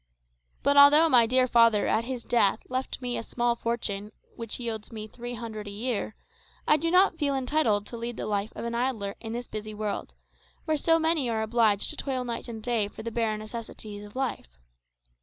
But 0.63 0.77
although 0.77 1.07
my 1.09 1.27
dear 1.27 1.47
father 1.47 1.85
at 1.85 2.05
his 2.05 2.23
death 2.23 2.61
left 2.69 3.03
me 3.03 3.19
a 3.19 3.21
small 3.21 3.55
fortune, 3.55 4.11
which 4.35 4.59
yields 4.59 4.91
me 4.91 5.07
three 5.07 5.35
hundred 5.35 5.67
a 5.67 5.69
year, 5.69 6.15
I 6.67 6.77
do 6.77 6.89
not 6.89 7.19
feel 7.19 7.35
entitled 7.35 7.85
to 7.85 7.97
lead 7.97 8.17
the 8.17 8.25
life 8.25 8.51
of 8.55 8.65
an 8.65 8.73
idler 8.73 9.13
in 9.19 9.33
this 9.33 9.45
busy 9.47 9.75
world, 9.75 10.15
where 10.65 10.75
so 10.77 10.97
many 10.97 11.29
are 11.29 11.43
obliged 11.43 11.91
to 11.91 11.95
toil 11.97 12.23
night 12.23 12.47
and 12.47 12.63
day 12.63 12.87
for 12.87 13.03
the 13.03 13.11
bare 13.11 13.37
necessaries 13.37 14.03
of 14.03 14.15
life. 14.15 14.47